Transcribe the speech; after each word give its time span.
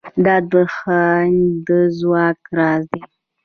دا 0.25 0.35
د 0.51 0.53
هند 0.75 1.39
د 1.67 1.69
ځواک 1.99 2.39
راز 2.57 2.83
دی. 2.93 3.01